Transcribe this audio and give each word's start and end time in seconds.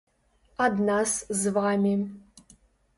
Ад 0.67 0.81
нас 0.89 1.13
з 1.43 1.55
вамі. 1.59 1.95